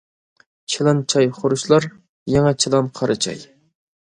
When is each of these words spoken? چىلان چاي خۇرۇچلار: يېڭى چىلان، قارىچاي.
چىلان 0.75 1.03
چاي 1.13 1.29
خۇرۇچلار: 1.35 1.87
يېڭى 2.37 2.55
چىلان، 2.65 2.89
قارىچاي. 3.01 3.45